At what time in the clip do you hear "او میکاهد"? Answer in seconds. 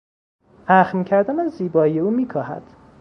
1.99-2.63